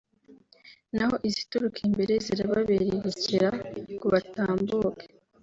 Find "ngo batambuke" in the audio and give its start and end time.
3.93-5.05